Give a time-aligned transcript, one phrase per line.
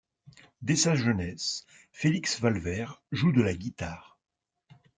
[0.63, 4.17] Dès sa jeunesse, Félix Valvert joue de la guitare.